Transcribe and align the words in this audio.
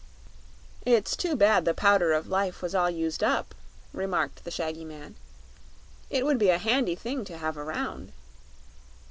"It's 0.83 1.15
too 1.15 1.35
bad 1.35 1.63
the 1.63 1.75
Powder 1.75 2.11
of 2.11 2.25
Life 2.25 2.63
was 2.63 2.73
all 2.73 2.89
used 2.89 3.23
up," 3.23 3.53
remarked 3.93 4.43
the 4.43 4.49
shaggy 4.49 4.83
man; 4.83 5.15
"it 6.09 6.25
would 6.25 6.39
be 6.39 6.49
a 6.49 6.57
handy 6.57 6.95
thing 6.95 7.23
to 7.25 7.37
have 7.37 7.55
around." 7.55 8.11